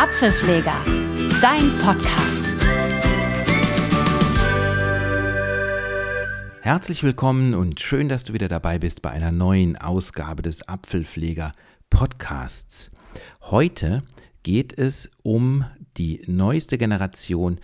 Apfelpfleger, 0.00 0.82
dein 1.42 1.76
Podcast. 1.76 2.54
Herzlich 6.62 7.02
willkommen 7.02 7.52
und 7.52 7.80
schön, 7.80 8.08
dass 8.08 8.24
du 8.24 8.32
wieder 8.32 8.48
dabei 8.48 8.78
bist 8.78 9.02
bei 9.02 9.10
einer 9.10 9.30
neuen 9.30 9.76
Ausgabe 9.76 10.40
des 10.40 10.66
Apfelpfleger 10.66 11.52
Podcasts. 11.90 12.90
Heute 13.42 14.02
geht 14.42 14.78
es 14.78 15.10
um 15.22 15.66
die 15.98 16.22
neueste 16.26 16.78
Generation 16.78 17.60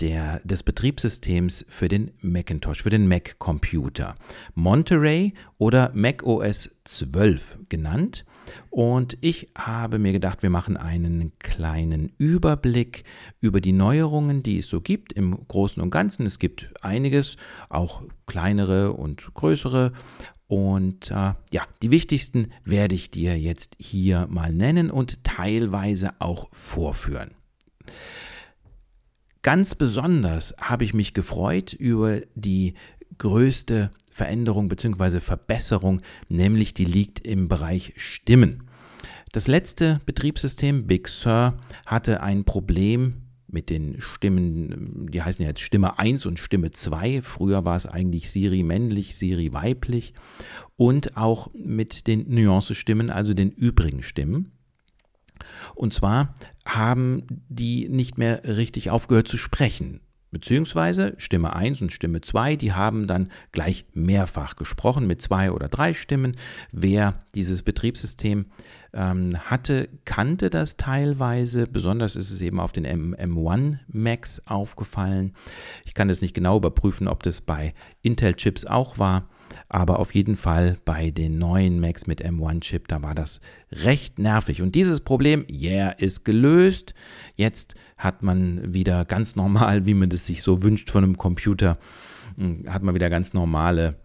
der, 0.00 0.40
des 0.40 0.62
Betriebssystems 0.62 1.66
für 1.68 1.88
den 1.88 2.12
Macintosh, 2.22 2.82
für 2.82 2.88
den 2.88 3.06
Mac-Computer. 3.08 4.14
Monterey 4.54 5.34
oder 5.58 5.90
Mac 5.92 6.22
OS 6.22 6.70
12 6.84 7.58
genannt. 7.68 8.24
Und 8.70 9.16
ich 9.20 9.46
habe 9.56 9.98
mir 9.98 10.12
gedacht, 10.12 10.42
wir 10.42 10.50
machen 10.50 10.76
einen 10.76 11.32
kleinen 11.38 12.12
Überblick 12.18 13.04
über 13.40 13.60
die 13.60 13.72
Neuerungen, 13.72 14.42
die 14.42 14.58
es 14.58 14.68
so 14.68 14.80
gibt 14.80 15.12
im 15.12 15.36
Großen 15.48 15.82
und 15.82 15.90
Ganzen. 15.90 16.26
Es 16.26 16.38
gibt 16.38 16.72
einiges, 16.82 17.36
auch 17.68 18.02
kleinere 18.26 18.92
und 18.92 19.32
größere. 19.34 19.92
Und 20.46 21.10
äh, 21.10 21.34
ja, 21.50 21.66
die 21.82 21.90
wichtigsten 21.90 22.52
werde 22.64 22.94
ich 22.94 23.10
dir 23.10 23.38
jetzt 23.38 23.76
hier 23.78 24.26
mal 24.28 24.52
nennen 24.52 24.90
und 24.90 25.24
teilweise 25.24 26.12
auch 26.18 26.48
vorführen. 26.52 27.30
Ganz 29.42 29.74
besonders 29.74 30.54
habe 30.58 30.84
ich 30.84 30.94
mich 30.94 31.12
gefreut 31.12 31.72
über 31.74 32.20
die 32.34 32.74
größte 33.18 33.90
Veränderung 34.14 34.68
bzw. 34.68 35.18
Verbesserung, 35.18 36.00
nämlich 36.28 36.72
die 36.72 36.84
liegt 36.84 37.26
im 37.26 37.48
Bereich 37.48 37.94
Stimmen. 37.96 38.70
Das 39.32 39.48
letzte 39.48 39.98
Betriebssystem 40.06 40.86
Big 40.86 41.08
Sur 41.08 41.58
hatte 41.84 42.22
ein 42.22 42.44
Problem 42.44 43.22
mit 43.48 43.70
den 43.70 44.00
Stimmen, 44.00 45.08
die 45.10 45.20
heißen 45.20 45.42
ja 45.42 45.48
jetzt 45.48 45.62
Stimme 45.62 45.98
1 45.98 46.26
und 46.26 46.38
Stimme 46.38 46.70
2. 46.70 47.22
Früher 47.22 47.64
war 47.64 47.76
es 47.76 47.86
eigentlich 47.86 48.30
Siri 48.30 48.62
männlich, 48.62 49.16
Siri 49.16 49.52
weiblich 49.52 50.14
und 50.76 51.16
auch 51.16 51.50
mit 51.52 52.06
den 52.06 52.32
Nuancestimmen, 52.32 53.10
also 53.10 53.34
den 53.34 53.50
übrigen 53.50 54.02
Stimmen. 54.02 54.52
Und 55.74 55.92
zwar 55.92 56.36
haben 56.64 57.24
die 57.48 57.88
nicht 57.88 58.16
mehr 58.16 58.44
richtig 58.44 58.90
aufgehört 58.90 59.26
zu 59.26 59.38
sprechen. 59.38 60.02
Beziehungsweise 60.34 61.14
Stimme 61.16 61.54
1 61.54 61.80
und 61.80 61.92
Stimme 61.92 62.20
2, 62.20 62.56
die 62.56 62.72
haben 62.72 63.06
dann 63.06 63.30
gleich 63.52 63.86
mehrfach 63.94 64.56
gesprochen 64.56 65.06
mit 65.06 65.22
zwei 65.22 65.52
oder 65.52 65.68
drei 65.68 65.94
Stimmen. 65.94 66.36
Wer 66.72 67.14
dieses 67.36 67.62
Betriebssystem 67.62 68.46
ähm, 68.92 69.30
hatte, 69.48 69.88
kannte 70.04 70.50
das 70.50 70.76
teilweise. 70.76 71.68
Besonders 71.68 72.16
ist 72.16 72.32
es 72.32 72.40
eben 72.40 72.58
auf 72.58 72.72
den 72.72 72.84
M1 72.84 73.78
Macs 73.86 74.42
aufgefallen. 74.46 75.34
Ich 75.84 75.94
kann 75.94 76.08
das 76.08 76.20
nicht 76.20 76.34
genau 76.34 76.56
überprüfen, 76.56 77.06
ob 77.06 77.22
das 77.22 77.40
bei 77.40 77.72
Intel-Chips 78.02 78.66
auch 78.66 78.98
war. 78.98 79.28
Aber 79.68 79.98
auf 79.98 80.14
jeden 80.14 80.36
Fall 80.36 80.76
bei 80.84 81.10
den 81.10 81.38
neuen 81.38 81.80
Macs 81.80 82.06
mit 82.06 82.24
M1-Chip, 82.24 82.88
da 82.88 83.02
war 83.02 83.14
das 83.14 83.40
recht 83.72 84.18
nervig. 84.18 84.62
Und 84.62 84.74
dieses 84.74 85.00
Problem, 85.00 85.44
yeah, 85.50 85.90
ist 85.90 86.24
gelöst. 86.24 86.94
Jetzt 87.36 87.74
hat 87.96 88.22
man 88.22 88.74
wieder 88.74 89.04
ganz 89.04 89.36
normal, 89.36 89.86
wie 89.86 89.94
man 89.94 90.10
das 90.10 90.26
sich 90.26 90.42
so 90.42 90.62
wünscht 90.62 90.90
von 90.90 91.04
einem 91.04 91.18
Computer, 91.18 91.78
hm, 92.36 92.64
hat 92.68 92.82
man 92.82 92.94
wieder 92.94 93.10
ganz 93.10 93.32
normale 93.32 93.96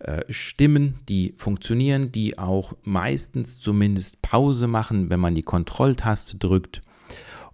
äh, 0.00 0.22
Stimmen, 0.28 0.94
die 1.08 1.34
funktionieren, 1.36 2.12
die 2.12 2.38
auch 2.38 2.74
meistens 2.82 3.60
zumindest 3.60 4.22
Pause 4.22 4.68
machen, 4.68 5.10
wenn 5.10 5.20
man 5.20 5.34
die 5.34 5.42
Kontrolltaste 5.42 6.36
drückt. 6.36 6.82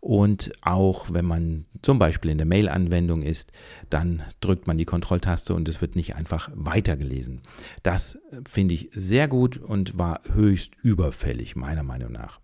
Und 0.04 0.52
auch 0.60 1.14
wenn 1.14 1.24
man 1.24 1.64
zum 1.80 1.98
Beispiel 1.98 2.30
in 2.30 2.36
der 2.36 2.46
Mail-Anwendung 2.46 3.22
ist, 3.22 3.52
dann 3.88 4.22
drückt 4.42 4.66
man 4.66 4.76
die 4.76 4.84
Kontrolltaste 4.84 5.54
und 5.54 5.66
es 5.66 5.80
wird 5.80 5.96
nicht 5.96 6.14
einfach 6.14 6.50
weitergelesen. 6.52 7.40
Das 7.82 8.18
finde 8.46 8.74
ich 8.74 8.90
sehr 8.92 9.28
gut 9.28 9.56
und 9.56 9.96
war 9.96 10.20
höchst 10.34 10.72
überfällig, 10.82 11.56
meiner 11.56 11.84
Meinung 11.84 12.12
nach. 12.12 12.40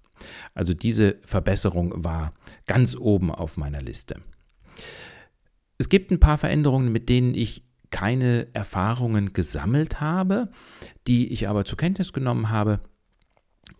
Also 0.54 0.72
diese 0.72 1.19
Verbesserung 1.20 1.93
war 2.03 2.32
ganz 2.66 2.97
oben 2.97 3.31
auf 3.31 3.59
meiner 3.59 3.82
Liste. 3.82 4.16
Es 5.76 5.91
gibt 5.91 6.10
ein 6.10 6.19
paar 6.19 6.38
Veränderungen, 6.38 6.91
mit 6.91 7.10
denen 7.10 7.34
ich 7.34 7.62
keine 7.91 8.49
Erfahrungen 8.54 9.34
gesammelt 9.34 10.00
habe, 10.00 10.49
die 11.06 11.31
ich 11.31 11.47
aber 11.47 11.66
zur 11.66 11.76
Kenntnis 11.76 12.15
genommen 12.15 12.49
habe 12.49 12.81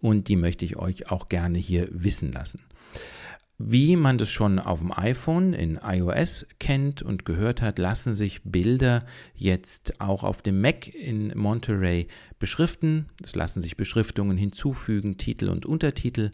und 0.03 0.29
die 0.29 0.37
möchte 0.37 0.67
ich 0.67 0.77
euch 0.77 1.11
auch 1.11 1.31
gerne 1.31 1.57
hier 1.57 1.89
wissen 1.93 2.31
lassen. 2.31 2.61
Wie 3.63 3.95
man 3.97 4.17
das 4.17 4.31
schon 4.31 4.59
auf 4.59 4.79
dem 4.79 4.91
iPhone 4.91 5.53
in 5.53 5.79
iOS 5.85 6.47
kennt 6.59 7.03
und 7.03 7.27
gehört 7.27 7.61
hat, 7.61 7.79
lassen 7.79 8.15
sich 8.15 8.43
Bilder 8.43 9.05
jetzt 9.35 10.01
auch 10.01 10.25
auf 10.25 10.41
dem 10.41 10.63
Mac 10.63 10.89
in 10.89 11.31
Monterey 11.37 12.09
beschriften. 12.39 13.11
Es 13.23 13.35
lassen 13.35 13.61
sich 13.61 13.77
Beschriftungen 13.77 14.39
hinzufügen, 14.39 15.19
Titel 15.19 15.51
und 15.51 15.67
Untertitel. 15.67 16.31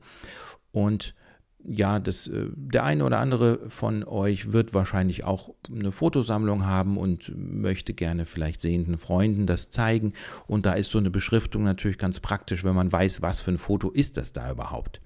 Und 0.70 1.16
ja, 1.64 1.98
das, 1.98 2.28
äh, 2.28 2.47
der 2.54 2.84
eine 2.84 3.04
oder 3.04 3.19
andere 3.19 3.69
von 3.70 4.04
euch 4.04 4.53
wird 4.53 4.72
wahrscheinlich 4.72 5.25
auch 5.25 5.53
eine 5.69 5.91
Fotosammlung 5.91 6.64
haben 6.64 6.97
und 6.97 7.32
möchte 7.37 7.93
gerne 7.93 8.25
vielleicht 8.25 8.60
sehenden 8.60 8.98
Freunden 8.98 9.47
das 9.47 9.69
zeigen. 9.70 10.12
Und 10.47 10.64
da 10.64 10.75
ist 10.75 10.93
so 10.93 10.98
eine 10.98 11.10
Beschriftung 11.10 11.64
natürlich 11.64 11.98
ganz 11.98 12.20
praktisch, 12.20 12.62
wenn 12.62 12.76
man 12.76 12.93
weiß, 12.93 13.20
was 13.20 13.41
für 13.41 13.50
ein 13.50 13.58
Foto 13.58 13.91
ist 13.91 14.16
das 14.16 14.32
da 14.32 14.48
überhaupt. 14.48 15.00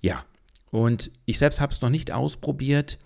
Ja, 0.00 0.24
und 0.72 1.12
ich 1.26 1.38
selbst 1.38 1.60
habe 1.60 1.72
es 1.72 1.82
noch 1.82 1.90
nicht 1.90 2.10
ausprobiert, 2.10 2.98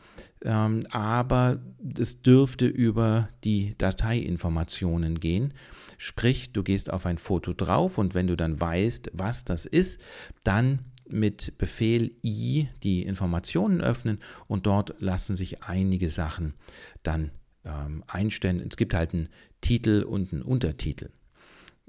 ähm, 0.44 0.84
aber 0.90 1.60
es 1.98 2.22
dürfte 2.22 2.66
über 2.66 3.28
die 3.42 3.74
Dateiinformationen 3.76 5.18
gehen. 5.18 5.52
Sprich, 5.98 6.52
du 6.52 6.62
gehst 6.62 6.92
auf 6.92 7.06
ein 7.06 7.18
Foto 7.18 7.52
drauf 7.52 7.98
und 7.98 8.14
wenn 8.14 8.28
du 8.28 8.36
dann 8.36 8.60
weißt, 8.60 9.10
was 9.14 9.44
das 9.44 9.66
ist, 9.66 10.00
dann 10.44 10.78
mit 11.08 11.58
Befehl 11.58 12.12
I 12.24 12.68
die 12.84 13.02
Informationen 13.02 13.80
öffnen 13.80 14.20
und 14.46 14.66
dort 14.66 14.94
lassen 15.00 15.34
sich 15.34 15.64
einige 15.64 16.10
Sachen 16.10 16.54
dann 17.02 17.32
ähm, 17.64 18.04
einstellen. 18.06 18.64
Es 18.70 18.76
gibt 18.76 18.94
halt 18.94 19.12
einen 19.12 19.28
Titel 19.60 20.04
und 20.04 20.32
einen 20.32 20.42
Untertitel. 20.42 21.10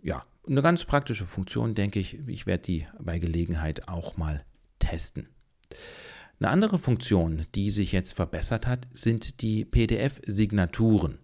Ja, 0.01 0.23
eine 0.47 0.63
ganz 0.63 0.85
praktische 0.85 1.25
Funktion, 1.25 1.75
denke 1.75 1.99
ich. 1.99 2.17
Ich 2.27 2.47
werde 2.47 2.63
die 2.63 2.88
bei 2.99 3.19
Gelegenheit 3.19 3.88
auch 3.88 4.17
mal 4.17 4.44
testen. 4.79 5.27
Eine 6.39 6.50
andere 6.50 6.78
Funktion, 6.78 7.44
die 7.55 7.72
sich 7.72 7.91
jetzt 7.91 8.13
verbessert 8.13 8.67
hat, 8.67 8.88
sind 8.94 9.41
die 9.41 9.66
PDF-Signaturen. 9.66 11.17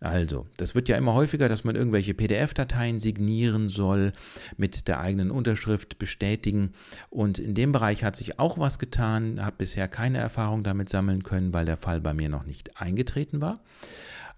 Also, 0.00 0.46
das 0.56 0.74
wird 0.74 0.88
ja 0.88 0.96
immer 0.96 1.12
häufiger, 1.12 1.50
dass 1.50 1.64
man 1.64 1.76
irgendwelche 1.76 2.14
PDF-Dateien 2.14 2.98
signieren 3.00 3.68
soll, 3.68 4.12
mit 4.56 4.88
der 4.88 5.00
eigenen 5.00 5.30
Unterschrift 5.30 5.98
bestätigen. 5.98 6.72
Und 7.10 7.38
in 7.38 7.54
dem 7.54 7.72
Bereich 7.72 8.02
hat 8.02 8.16
sich 8.16 8.38
auch 8.38 8.58
was 8.58 8.78
getan, 8.78 9.44
habe 9.44 9.56
bisher 9.58 9.88
keine 9.88 10.18
Erfahrung 10.18 10.62
damit 10.62 10.88
sammeln 10.88 11.22
können, 11.22 11.52
weil 11.52 11.66
der 11.66 11.76
Fall 11.76 12.00
bei 12.00 12.14
mir 12.14 12.30
noch 12.30 12.44
nicht 12.44 12.80
eingetreten 12.80 13.42
war. 13.42 13.60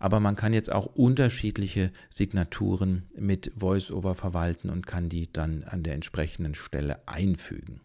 Aber 0.00 0.18
man 0.18 0.34
kann 0.34 0.52
jetzt 0.52 0.72
auch 0.72 0.86
unterschiedliche 0.86 1.92
Signaturen 2.10 3.08
mit 3.16 3.52
VoiceOver 3.54 4.16
verwalten 4.16 4.68
und 4.68 4.88
kann 4.88 5.08
die 5.08 5.30
dann 5.30 5.62
an 5.62 5.84
der 5.84 5.94
entsprechenden 5.94 6.56
Stelle 6.56 7.06
einfügen. 7.06 7.80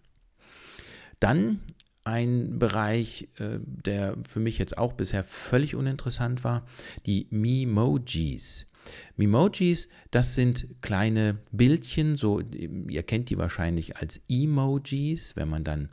Dann 1.19 1.61
ein 2.03 2.57
Bereich, 2.57 3.27
äh, 3.37 3.59
der 3.61 4.15
für 4.27 4.39
mich 4.39 4.57
jetzt 4.57 4.77
auch 4.77 4.93
bisher 4.93 5.23
völlig 5.23 5.75
uninteressant 5.75 6.43
war, 6.43 6.65
die 7.05 7.27
Memojis. 7.31 8.65
Memojis, 9.17 9.89
das 10.11 10.35
sind 10.35 10.81
kleine 10.81 11.39
Bildchen, 11.51 12.15
so 12.15 12.39
ihr 12.39 13.03
kennt 13.03 13.29
die 13.29 13.37
wahrscheinlich 13.37 13.97
als 13.97 14.21
Emojis, 14.29 15.35
wenn 15.35 15.49
man 15.49 15.63
dann 15.63 15.89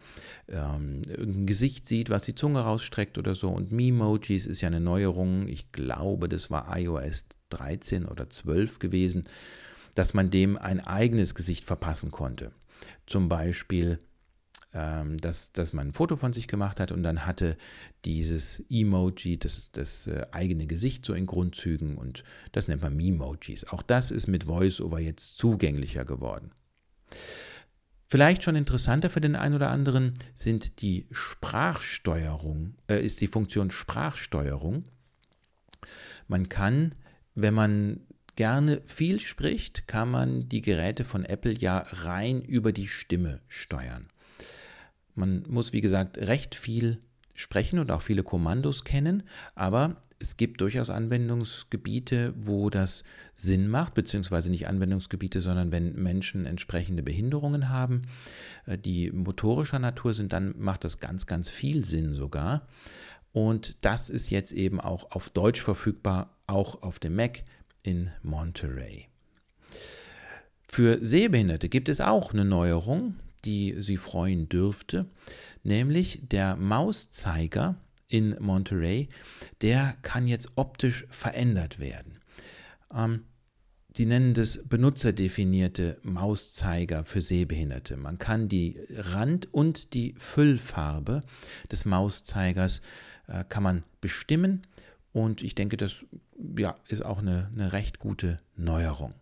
ähm, 0.49 1.03
ein 1.19 1.47
Gesicht 1.47 1.87
sieht, 1.89 2.11
was 2.11 2.23
die 2.23 2.37
Zunge 2.37 2.61
rausstreckt 2.61 3.19
oder 3.19 3.35
so. 3.35 3.49
Und 3.49 3.73
Memojis 3.73 4.47
ist 4.47 4.61
ja 4.61 4.69
eine 4.69 4.81
Neuerung, 4.81 5.49
ich 5.49 5.73
glaube, 5.73 6.29
das 6.29 6.51
war 6.51 6.79
iOS 6.79 7.27
13 7.51 8.07
oder 8.07 8.31
12 8.31 8.79
gewesen, 8.79 9.25
dass 9.95 10.15
man 10.15 10.31
dem 10.31 10.57
ein 10.57 10.81
eigenes 10.81 11.35
Gesicht 11.35 11.65
verpassen 11.65 12.11
konnte. 12.11 12.53
Zum 13.07 13.29
Beispiel 13.29 13.99
dass, 14.75 15.53
dass 15.53 15.73
man 15.73 15.89
ein 15.89 15.93
Foto 15.93 16.17
von 16.17 16.33
sich 16.33 16.49
gemacht 16.49 16.81
hat 16.81 16.91
und 16.91 17.03
dann 17.03 17.27
hatte 17.27 17.57
dieses 18.05 18.63
Emoji 18.69 19.39
das, 19.39 19.71
das 19.71 20.09
äh, 20.09 20.27
eigene 20.33 20.67
Gesicht 20.67 21.05
so 21.05 21.15
in 21.15 21.27
Grundzügen 21.27 21.97
und 21.97 22.25
das 22.53 22.67
nennt 22.67 22.83
man 22.83 22.97
Memojis. 22.97 23.65
Auch 23.69 23.83
das 23.83 24.11
ist 24.11 24.27
mit 24.27 24.49
VoiceOver 24.49 24.99
jetzt 24.99 25.39
zugänglicher 25.39 26.05
geworden. 26.05 26.51
Vielleicht 28.09 28.43
schon 28.43 28.57
interessanter 28.57 29.11
für 29.11 29.21
den 29.21 29.37
einen 29.37 29.55
oder 29.55 29.71
anderen 29.71 30.15
sind 30.35 30.83
die 30.83 31.07
Sprachsteuerung, 31.11 32.75
äh, 32.89 33.05
ist 33.05 33.21
die 33.21 33.29
Funktion 33.29 33.71
Sprachsteuerung. 33.71 34.85
Man 36.27 36.49
kann, 36.49 36.95
wenn 37.35 37.55
man 37.55 38.01
gerne 38.37 38.83
viel 38.85 39.21
spricht, 39.21 39.87
kann 39.87 40.11
man 40.11 40.49
die 40.49 40.63
Geräte 40.63 41.05
von 41.05 41.25
Apple 41.25 41.53
ja 41.53 41.79
rein 41.79 42.43
über 42.43 42.73
die 42.73 42.89
Stimme 42.89 43.41
steuern. 43.49 44.09
Man 45.15 45.45
muss, 45.49 45.73
wie 45.73 45.81
gesagt, 45.81 46.19
recht 46.19 46.55
viel 46.55 47.01
sprechen 47.35 47.79
und 47.79 47.91
auch 47.91 48.03
viele 48.03 48.23
Kommandos 48.23 48.85
kennen, 48.85 49.25
aber 49.55 49.97
es 50.21 50.37
gibt 50.37 50.61
durchaus 50.61 50.89
Anwendungsgebiete, 50.89 52.33
wo 52.37 52.71
das 52.71 53.05
Sinn 53.35 53.69
macht, 53.69 53.95
beziehungsweise 53.95 54.51
nicht 54.51 54.69
Anwendungsgebiete, 54.69 55.41
sondern 55.41 55.73
wenn 55.73 55.95
Menschen 55.95 56.47
entsprechende 56.47 57.03
Behinderungen 57.03 57.69
haben, 57.69 58.03
äh, 58.67 58.79
die 58.79 59.11
motorischer 59.11 59.79
Natur 59.79 60.15
sind, 60.15 60.33
dann 60.33 60.55
macht 60.57 60.85
das 60.85 61.01
ganz, 61.01 61.27
ganz 61.27 61.51
viel 61.51 61.85
Sinn 61.85 62.15
sogar. 62.15 62.67
Und 63.33 63.77
das 63.81 64.11
ist 64.11 64.31
jetzt 64.31 64.53
eben 64.53 64.81
auch 64.81 65.11
auf 65.11 65.29
Deutsch 65.29 65.61
verfügbar, 65.61 66.39
auch 66.47 66.83
auf 66.83 67.01
dem 67.01 67.17
Mac 67.17 67.43
in 67.83 68.11
Monterey. 68.23 69.09
Für 70.69 71.05
Sehbehinderte 71.05 71.69
gibt 71.69 71.89
es 71.89 72.01
auch 72.01 72.33
eine 72.33 72.45
Neuerung, 72.45 73.17
die 73.45 73.75
Sie 73.79 73.97
freuen 73.97 74.49
dürfte, 74.49 75.07
nämlich 75.63 76.21
der 76.23 76.57
Mauszeiger 76.57 77.77
in 78.09 78.37
Monterey, 78.39 79.09
der 79.63 79.97
kann 80.03 80.29
jetzt 80.29 80.53
optisch 80.57 81.07
verändert 81.11 81.79
werden. 81.79 82.19
Ähm, 82.95 83.25
die 83.97 84.07
nennen 84.07 84.35
das 84.35 84.67
benutzerdefinierte 84.67 85.99
Mauszeiger 86.03 87.05
für 87.05 87.21
Sehbehinderte. 87.21 87.97
Man 87.97 88.19
kann 88.19 88.49
die 88.49 88.81
Rand- 88.91 89.53
und 89.55 89.95
die 89.95 90.15
Füllfarbe 90.17 91.21
des 91.71 91.85
Mauszeigers 91.85 92.83
äh, 93.29 93.45
kann 93.49 93.63
man 93.63 93.85
bestimmen 94.01 94.67
und 95.13 95.43
ich 95.43 95.55
denke, 95.55 95.77
das 95.77 96.05
ja, 96.59 96.77
ist 96.89 97.05
auch 97.05 97.19
eine, 97.19 97.49
eine 97.55 97.73
recht 97.73 98.01
gute 98.01 98.37
Neuerung. 98.57 99.15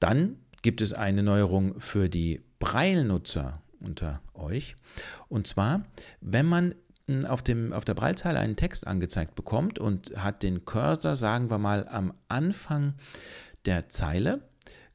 Dann 0.00 0.36
gibt 0.64 0.80
es 0.80 0.94
eine 0.94 1.22
Neuerung 1.22 1.78
für 1.78 2.08
die 2.08 2.40
Braille-Nutzer 2.58 3.62
unter 3.80 4.22
euch. 4.32 4.74
Und 5.28 5.46
zwar, 5.46 5.84
wenn 6.22 6.46
man 6.46 6.74
hm, 7.06 7.26
auf, 7.26 7.42
dem, 7.42 7.74
auf 7.74 7.84
der 7.84 7.92
Braillezeile 7.92 8.38
einen 8.40 8.56
Text 8.56 8.86
angezeigt 8.86 9.34
bekommt 9.34 9.78
und 9.78 10.16
hat 10.16 10.42
den 10.42 10.64
Cursor, 10.64 11.16
sagen 11.16 11.50
wir 11.50 11.58
mal, 11.58 11.86
am 11.86 12.14
Anfang 12.28 12.94
der 13.66 13.90
Zeile, 13.90 14.40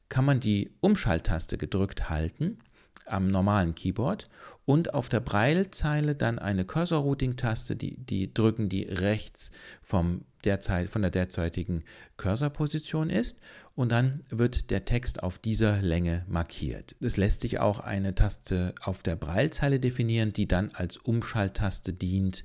kann 0.08 0.24
man 0.24 0.40
die 0.40 0.74
Umschalttaste 0.80 1.56
gedrückt 1.56 2.10
halten 2.10 2.58
am 3.06 3.28
normalen 3.28 3.76
Keyboard 3.76 4.24
und 4.64 4.92
auf 4.92 5.08
der 5.08 5.20
Braillezeile 5.20 6.16
dann 6.16 6.40
eine 6.40 6.64
Cursor-Routing-Taste, 6.64 7.76
die, 7.76 7.96
die 7.96 8.34
drücken, 8.34 8.68
die 8.68 8.82
rechts 8.82 9.52
vom 9.82 10.24
derzeit, 10.44 10.88
von 10.88 11.02
der 11.02 11.10
derzeitigen 11.10 11.84
Cursor-Position 12.16 13.10
ist 13.10 13.38
und 13.74 13.90
dann 13.90 14.24
wird 14.28 14.70
der 14.70 14.84
Text 14.84 15.22
auf 15.22 15.38
dieser 15.38 15.80
Länge 15.82 16.24
markiert. 16.28 16.96
Es 17.00 17.16
lässt 17.16 17.40
sich 17.40 17.58
auch 17.58 17.80
eine 17.80 18.14
Taste 18.14 18.74
auf 18.82 19.02
der 19.02 19.16
Braillezeile 19.16 19.80
definieren, 19.80 20.32
die 20.32 20.46
dann 20.46 20.70
als 20.72 20.96
Umschalttaste 20.96 21.92
dient. 21.92 22.44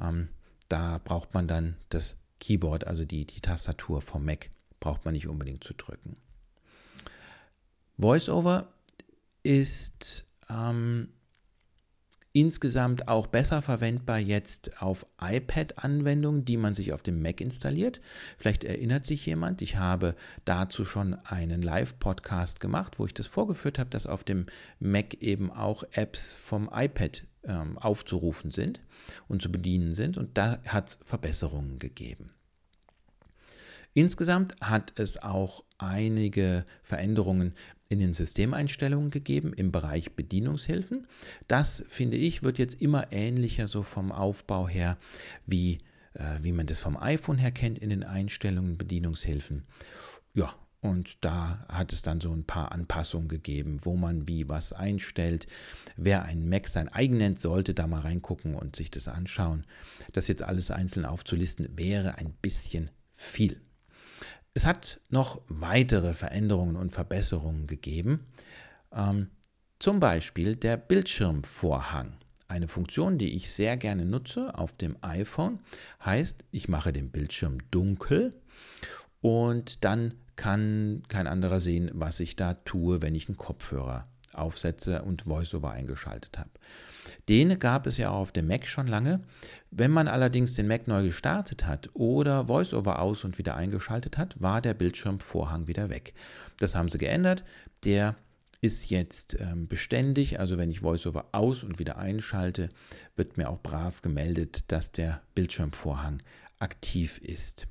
Ähm, 0.00 0.28
da 0.68 1.00
braucht 1.02 1.34
man 1.34 1.46
dann 1.46 1.76
das 1.88 2.16
Keyboard, 2.40 2.86
also 2.86 3.04
die, 3.04 3.24
die 3.24 3.40
Tastatur 3.40 4.00
vom 4.00 4.24
Mac, 4.24 4.50
braucht 4.80 5.04
man 5.04 5.14
nicht 5.14 5.26
unbedingt 5.26 5.64
zu 5.64 5.74
drücken. 5.74 6.14
VoiceOver 7.96 8.72
ist 9.42 10.24
ähm, 10.48 11.08
insgesamt 12.40 13.08
auch 13.08 13.26
besser 13.26 13.62
verwendbar 13.62 14.20
jetzt 14.20 14.80
auf 14.80 15.06
iPad-Anwendungen, 15.20 16.44
die 16.44 16.56
man 16.56 16.72
sich 16.72 16.92
auf 16.92 17.02
dem 17.02 17.20
Mac 17.20 17.40
installiert. 17.40 18.00
Vielleicht 18.36 18.62
erinnert 18.62 19.06
sich 19.06 19.26
jemand, 19.26 19.60
ich 19.60 19.76
habe 19.76 20.14
dazu 20.44 20.84
schon 20.84 21.14
einen 21.24 21.62
Live-Podcast 21.62 22.60
gemacht, 22.60 23.00
wo 23.00 23.06
ich 23.06 23.14
das 23.14 23.26
vorgeführt 23.26 23.80
habe, 23.80 23.90
dass 23.90 24.06
auf 24.06 24.22
dem 24.22 24.46
Mac 24.78 25.14
eben 25.14 25.50
auch 25.50 25.82
Apps 25.90 26.32
vom 26.32 26.70
iPad 26.72 27.24
ähm, 27.42 27.76
aufzurufen 27.76 28.52
sind 28.52 28.78
und 29.26 29.42
zu 29.42 29.50
bedienen 29.50 29.96
sind. 29.96 30.16
Und 30.16 30.38
da 30.38 30.60
hat 30.64 30.90
es 30.90 31.00
Verbesserungen 31.04 31.80
gegeben. 31.80 32.28
Insgesamt 33.94 34.54
hat 34.60 34.92
es 35.00 35.20
auch 35.20 35.64
einige 35.78 36.64
Veränderungen 36.84 37.54
in 37.88 38.00
den 38.00 38.12
Systemeinstellungen 38.12 39.10
gegeben 39.10 39.52
im 39.52 39.72
Bereich 39.72 40.12
Bedienungshilfen. 40.12 41.06
Das, 41.46 41.84
finde 41.88 42.16
ich, 42.16 42.42
wird 42.42 42.58
jetzt 42.58 42.80
immer 42.82 43.12
ähnlicher 43.12 43.66
so 43.66 43.82
vom 43.82 44.12
Aufbau 44.12 44.68
her, 44.68 44.98
wie, 45.46 45.78
äh, 46.14 46.36
wie 46.42 46.52
man 46.52 46.66
das 46.66 46.78
vom 46.78 46.96
iPhone 46.96 47.38
her 47.38 47.52
kennt 47.52 47.78
in 47.78 47.90
den 47.90 48.04
Einstellungen 48.04 48.76
Bedienungshilfen. 48.76 49.64
Ja, 50.34 50.54
und 50.80 51.24
da 51.24 51.64
hat 51.68 51.92
es 51.92 52.02
dann 52.02 52.20
so 52.20 52.30
ein 52.30 52.44
paar 52.44 52.72
Anpassungen 52.72 53.28
gegeben, 53.28 53.80
wo 53.82 53.96
man 53.96 54.28
wie 54.28 54.48
was 54.48 54.72
einstellt. 54.72 55.46
Wer 55.96 56.24
einen 56.24 56.48
Mac 56.48 56.68
sein 56.68 56.88
eigen 56.88 57.16
nennt, 57.16 57.40
sollte 57.40 57.74
da 57.74 57.86
mal 57.86 58.02
reingucken 58.02 58.54
und 58.54 58.76
sich 58.76 58.90
das 58.90 59.08
anschauen. 59.08 59.64
Das 60.12 60.28
jetzt 60.28 60.42
alles 60.42 60.70
einzeln 60.70 61.04
aufzulisten, 61.04 61.76
wäre 61.76 62.18
ein 62.18 62.32
bisschen 62.40 62.90
viel. 63.08 63.60
Es 64.58 64.66
hat 64.66 64.98
noch 65.08 65.40
weitere 65.46 66.14
Veränderungen 66.14 66.74
und 66.74 66.90
Verbesserungen 66.90 67.68
gegeben. 67.68 68.26
Ähm, 68.92 69.28
zum 69.78 70.00
Beispiel 70.00 70.56
der 70.56 70.76
Bildschirmvorhang. 70.76 72.14
Eine 72.48 72.66
Funktion, 72.66 73.18
die 73.18 73.36
ich 73.36 73.52
sehr 73.52 73.76
gerne 73.76 74.04
nutze 74.04 74.58
auf 74.58 74.72
dem 74.72 74.96
iPhone, 75.00 75.60
heißt, 76.04 76.44
ich 76.50 76.68
mache 76.68 76.92
den 76.92 77.12
Bildschirm 77.12 77.58
dunkel 77.70 78.34
und 79.20 79.84
dann 79.84 80.14
kann 80.34 81.04
kein 81.06 81.28
anderer 81.28 81.60
sehen, 81.60 81.92
was 81.94 82.18
ich 82.18 82.34
da 82.34 82.54
tue, 82.54 83.00
wenn 83.00 83.14
ich 83.14 83.28
einen 83.28 83.36
Kopfhörer 83.36 84.08
aufsetze 84.32 85.02
und 85.02 85.28
VoiceOver 85.28 85.70
eingeschaltet 85.70 86.36
habe. 86.36 86.50
Den 87.28 87.58
gab 87.58 87.86
es 87.86 87.96
ja 87.96 88.10
auch 88.10 88.20
auf 88.20 88.32
dem 88.32 88.46
Mac 88.46 88.66
schon 88.66 88.86
lange. 88.86 89.20
Wenn 89.70 89.90
man 89.90 90.08
allerdings 90.08 90.54
den 90.54 90.66
Mac 90.66 90.86
neu 90.86 91.04
gestartet 91.04 91.66
hat 91.66 91.90
oder 91.94 92.48
VoiceOver 92.48 93.00
aus 93.00 93.24
und 93.24 93.38
wieder 93.38 93.56
eingeschaltet 93.56 94.18
hat, 94.18 94.40
war 94.40 94.60
der 94.60 94.74
Bildschirmvorhang 94.74 95.66
wieder 95.66 95.90
weg. 95.90 96.14
Das 96.58 96.74
haben 96.74 96.88
sie 96.88 96.98
geändert. 96.98 97.44
Der 97.84 98.16
ist 98.60 98.90
jetzt 98.90 99.36
ähm, 99.40 99.68
beständig, 99.68 100.40
also 100.40 100.58
wenn 100.58 100.70
ich 100.70 100.82
VoiceOver 100.82 101.26
aus 101.32 101.62
und 101.62 101.78
wieder 101.78 101.96
einschalte, 101.98 102.68
wird 103.16 103.36
mir 103.36 103.48
auch 103.50 103.62
brav 103.62 104.02
gemeldet, 104.02 104.64
dass 104.68 104.90
der 104.90 105.22
Bildschirmvorhang 105.34 106.20
aktiv 106.58 107.18
ist. 107.18 107.68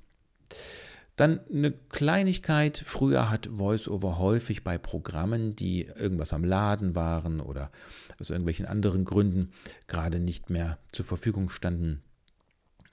Dann 1.18 1.42
eine 1.50 1.72
Kleinigkeit. 1.72 2.78
Früher 2.78 3.30
hat 3.30 3.50
VoiceOver 3.52 4.20
häufig 4.20 4.64
bei 4.64 4.78
Programmen, 4.78 5.56
die 5.56 5.86
irgendwas 5.86 6.32
am 6.32 6.44
Laden 6.44 6.96
waren 6.96 7.42
oder 7.42 7.72
aus 8.20 8.30
irgendwelchen 8.30 8.68
anderen 8.68 9.04
Gründen 9.04 9.52
gerade 9.88 10.20
nicht 10.20 10.52
mehr 10.52 10.78
zur 10.92 11.06
Verfügung 11.06 11.50
standen, 11.50 12.04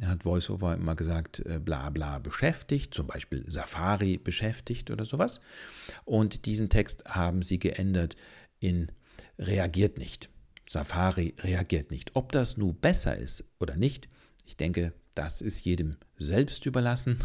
hat 0.02 0.25
VoiceOver 0.25 0.75
immer 0.75 0.97
gesagt, 0.97 1.40
äh, 1.40 1.61
bla 1.62 1.90
bla 1.90 2.19
beschäftigt, 2.19 2.95
zum 2.95 3.07
Beispiel 3.07 3.45
Safari 3.47 4.16
beschäftigt 4.16 4.90
oder 4.90 5.04
sowas. 5.04 5.40
Und 6.07 6.47
diesen 6.47 6.71
Text 6.71 7.04
haben 7.04 7.43
sie 7.43 7.59
geändert 7.59 8.16
in 8.59 8.90
reagiert 9.38 9.99
nicht. 9.99 10.31
Safari 10.66 11.35
reagiert 11.40 11.90
nicht. 11.90 12.16
Ob 12.16 12.33
das 12.33 12.57
nun 12.57 12.75
besser 12.75 13.16
ist 13.19 13.45
oder 13.61 13.76
nicht, 13.76 14.09
ich 14.47 14.57
denke, 14.57 14.95
das 15.14 15.43
ist 15.43 15.64
jedem 15.64 15.93
selbst 16.19 16.66
überlassen. 16.66 17.19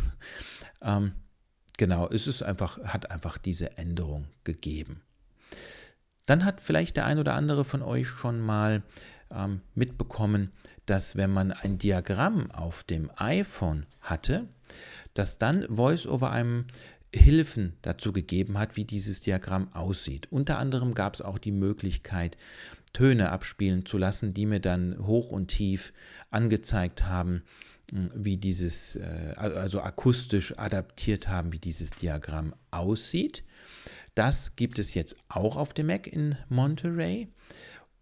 Ähm, 0.81 1.13
genau, 1.77 2.07
es 2.09 2.27
ist 2.27 2.41
einfach, 2.41 2.79
hat 2.83 3.11
einfach 3.11 3.37
diese 3.37 3.77
Änderung 3.77 4.27
gegeben. 4.43 5.01
Dann 6.25 6.45
hat 6.45 6.61
vielleicht 6.61 6.97
der 6.97 7.05
ein 7.05 7.19
oder 7.19 7.33
andere 7.33 7.65
von 7.65 7.81
euch 7.81 8.07
schon 8.07 8.39
mal 8.39 8.83
ähm, 9.31 9.61
mitbekommen, 9.73 10.51
dass 10.85 11.15
wenn 11.15 11.31
man 11.31 11.51
ein 11.51 11.77
Diagramm 11.77 12.51
auf 12.51 12.83
dem 12.83 13.09
iPhone 13.15 13.85
hatte, 14.01 14.47
dass 15.13 15.37
dann 15.37 15.65
VoiceOver 15.69 16.31
einem 16.31 16.65
Hilfen 17.13 17.73
dazu 17.81 18.13
gegeben 18.13 18.59
hat, 18.59 18.75
wie 18.75 18.85
dieses 18.85 19.21
Diagramm 19.21 19.73
aussieht. 19.73 20.27
Unter 20.31 20.59
anderem 20.59 20.93
gab 20.93 21.15
es 21.15 21.21
auch 21.21 21.39
die 21.39 21.51
Möglichkeit, 21.51 22.37
Töne 22.93 23.31
abspielen 23.31 23.85
zu 23.85 23.97
lassen, 23.97 24.33
die 24.33 24.45
mir 24.45 24.59
dann 24.59 24.97
hoch 25.07 25.29
und 25.29 25.47
tief 25.47 25.93
angezeigt 26.29 27.05
haben, 27.05 27.43
wie 27.91 28.37
dieses, 28.37 28.95
äh, 28.95 29.33
also 29.37 29.81
akustisch 29.81 30.57
adaptiert 30.57 31.27
haben, 31.27 31.51
wie 31.51 31.59
dieses 31.59 31.91
Diagramm 31.91 32.53
aussieht. 32.71 33.43
Das 34.15 34.55
gibt 34.55 34.79
es 34.79 34.93
jetzt 34.93 35.15
auch 35.29 35.55
auf 35.55 35.73
dem 35.73 35.87
Mac 35.87 36.07
in 36.07 36.35
Monterey. 36.49 37.29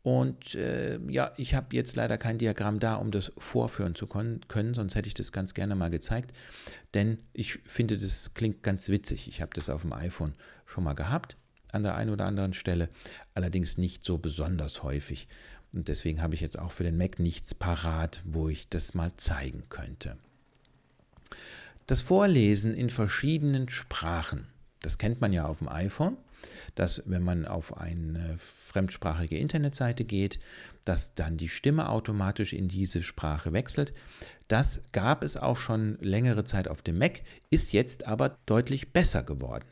Und 0.03 0.55
äh, 0.55 0.99
ja, 1.09 1.33
ich 1.35 1.53
habe 1.53 1.75
jetzt 1.75 1.97
leider 1.97 2.17
kein 2.17 2.37
Diagramm 2.37 2.79
da, 2.79 2.95
um 2.95 3.11
das 3.11 3.33
vorführen 3.37 3.93
zu 3.93 4.07
können, 4.07 4.73
sonst 4.73 4.95
hätte 4.95 5.07
ich 5.07 5.13
das 5.13 5.33
ganz 5.33 5.53
gerne 5.53 5.75
mal 5.75 5.89
gezeigt. 5.89 6.31
Denn 6.93 7.17
ich 7.33 7.59
finde, 7.65 7.97
das 7.97 8.33
klingt 8.33 8.63
ganz 8.63 8.87
witzig. 8.87 9.27
Ich 9.27 9.41
habe 9.41 9.51
das 9.53 9.69
auf 9.69 9.81
dem 9.81 9.91
iPhone 9.91 10.33
schon 10.65 10.85
mal 10.85 10.93
gehabt, 10.93 11.35
an 11.73 11.83
der 11.83 11.95
einen 11.95 12.11
oder 12.11 12.25
anderen 12.25 12.53
Stelle, 12.53 12.87
allerdings 13.33 13.77
nicht 13.77 14.05
so 14.05 14.17
besonders 14.17 14.81
häufig. 14.81 15.27
Und 15.73 15.87
deswegen 15.87 16.21
habe 16.21 16.33
ich 16.33 16.41
jetzt 16.41 16.57
auch 16.57 16.71
für 16.71 16.83
den 16.83 16.97
Mac 16.97 17.19
nichts 17.19 17.53
parat, 17.53 18.21
wo 18.25 18.49
ich 18.49 18.69
das 18.69 18.93
mal 18.93 19.11
zeigen 19.17 19.63
könnte. 19.69 20.17
Das 21.85 22.01
Vorlesen 22.01 22.73
in 22.73 22.89
verschiedenen 22.89 23.69
Sprachen, 23.69 24.47
das 24.81 24.97
kennt 24.97 25.21
man 25.21 25.33
ja 25.33 25.45
auf 25.45 25.59
dem 25.59 25.69
iPhone. 25.69 26.17
dass 26.75 27.03
wenn 27.05 27.23
man 27.23 27.45
auf 27.45 27.77
eine 27.77 28.37
fremdsprachige 28.37 29.37
Internetseite 29.37 30.03
geht, 30.03 30.39
dass 30.85 31.15
dann 31.15 31.37
die 31.37 31.49
Stimme 31.49 31.89
automatisch 31.89 32.53
in 32.53 32.67
diese 32.69 33.03
Sprache 33.03 33.51
wechselt. 33.53 33.93
Das 34.47 34.81
gab 34.93 35.23
es 35.23 35.35
auch 35.35 35.57
schon 35.57 35.97
längere 35.99 36.45
Zeit 36.45 36.67
auf 36.67 36.81
dem 36.81 36.97
Mac, 36.97 37.21
ist 37.49 37.73
jetzt 37.73 38.07
aber 38.07 38.37
deutlich 38.45 38.93
besser 38.93 39.23
geworden. 39.23 39.65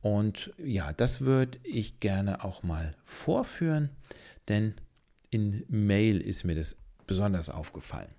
Und 0.00 0.50
ja, 0.58 0.92
das 0.92 1.20
würde 1.20 1.58
ich 1.62 2.00
gerne 2.00 2.44
auch 2.44 2.62
mal 2.62 2.94
vorführen, 3.04 3.90
denn 4.48 4.74
in 5.30 5.64
Mail 5.68 6.20
ist 6.20 6.44
mir 6.44 6.54
das 6.54 6.76
besonders 7.06 7.50
aufgefallen. 7.50 8.10